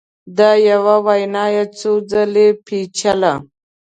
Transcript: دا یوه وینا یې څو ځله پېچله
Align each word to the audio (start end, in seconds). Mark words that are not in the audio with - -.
دا 0.37 0.51
یوه 0.69 0.95
وینا 1.05 1.45
یې 1.55 1.63
څو 1.77 1.91
ځله 2.09 2.45
پېچله 2.65 3.33